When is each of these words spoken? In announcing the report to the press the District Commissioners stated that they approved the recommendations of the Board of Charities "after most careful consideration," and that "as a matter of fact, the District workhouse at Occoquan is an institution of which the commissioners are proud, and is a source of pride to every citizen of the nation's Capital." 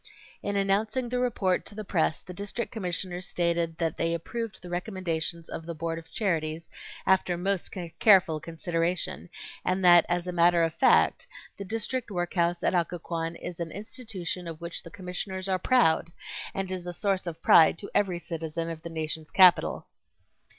In 0.41 0.55
announcing 0.55 1.09
the 1.09 1.19
report 1.19 1.63
to 1.67 1.75
the 1.75 1.83
press 1.83 2.23
the 2.23 2.33
District 2.33 2.71
Commissioners 2.71 3.27
stated 3.27 3.77
that 3.77 3.97
they 3.97 4.15
approved 4.15 4.59
the 4.63 4.69
recommendations 4.71 5.47
of 5.47 5.67
the 5.67 5.75
Board 5.75 5.99
of 5.99 6.11
Charities 6.11 6.71
"after 7.05 7.37
most 7.37 7.69
careful 7.99 8.39
consideration," 8.39 9.29
and 9.63 9.85
that 9.85 10.07
"as 10.09 10.25
a 10.25 10.31
matter 10.31 10.63
of 10.63 10.73
fact, 10.73 11.27
the 11.59 11.65
District 11.65 12.09
workhouse 12.09 12.63
at 12.63 12.73
Occoquan 12.73 13.35
is 13.35 13.59
an 13.59 13.69
institution 13.71 14.47
of 14.47 14.59
which 14.59 14.81
the 14.81 14.89
commissioners 14.89 15.47
are 15.47 15.59
proud, 15.59 16.11
and 16.55 16.71
is 16.71 16.87
a 16.87 16.93
source 16.93 17.27
of 17.27 17.39
pride 17.43 17.77
to 17.77 17.91
every 17.93 18.17
citizen 18.17 18.71
of 18.71 18.81
the 18.81 18.89
nation's 18.89 19.29
Capital." 19.29 19.85